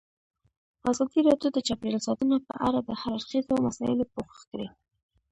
[0.91, 4.67] ازادي راډیو د چاپیریال ساتنه په اړه د هر اړخیزو مسایلو پوښښ کړی.